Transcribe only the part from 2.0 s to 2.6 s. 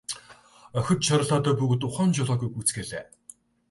жолоогүй